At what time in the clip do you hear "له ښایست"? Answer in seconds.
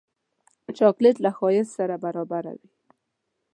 1.25-1.71